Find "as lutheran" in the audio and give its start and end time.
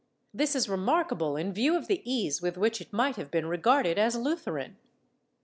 3.99-4.77